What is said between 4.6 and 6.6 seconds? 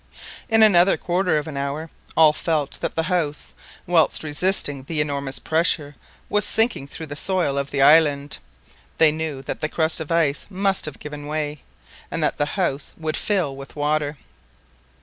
the enormous pressure, was